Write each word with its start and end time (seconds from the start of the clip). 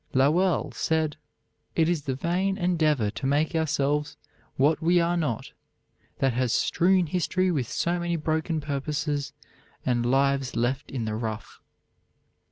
Lowell 0.15 0.71
said: 0.71 1.17
"It 1.75 1.87
is 1.87 2.01
the 2.05 2.15
vain 2.15 2.57
endeavor 2.57 3.11
to 3.11 3.25
make 3.27 3.53
ourselves 3.53 4.17
what 4.55 4.81
we 4.81 4.99
are 4.99 5.15
not 5.15 5.51
that 6.17 6.33
has 6.33 6.51
strewn 6.51 7.05
history 7.05 7.51
with 7.51 7.69
so 7.69 7.99
many 7.99 8.15
broken 8.15 8.61
purposes, 8.61 9.31
and 9.85 10.03
lives 10.03 10.55
left 10.55 10.89
in 10.89 11.05
the 11.05 11.13
rough." 11.13 11.59